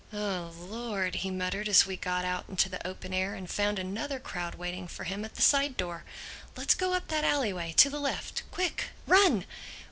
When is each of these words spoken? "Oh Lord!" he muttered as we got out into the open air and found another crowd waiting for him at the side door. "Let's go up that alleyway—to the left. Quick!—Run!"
"Oh 0.11 0.51
Lord!" 0.57 1.13
he 1.17 1.29
muttered 1.29 1.69
as 1.69 1.85
we 1.85 1.95
got 1.95 2.25
out 2.25 2.45
into 2.49 2.67
the 2.69 2.87
open 2.87 3.13
air 3.13 3.35
and 3.35 3.47
found 3.47 3.77
another 3.77 4.19
crowd 4.19 4.55
waiting 4.55 4.87
for 4.87 5.03
him 5.03 5.23
at 5.23 5.35
the 5.35 5.43
side 5.43 5.77
door. 5.77 6.05
"Let's 6.57 6.73
go 6.73 6.93
up 6.95 7.09
that 7.09 7.23
alleyway—to 7.23 7.87
the 7.87 7.99
left. 7.99 8.41
Quick!—Run!" 8.49 9.45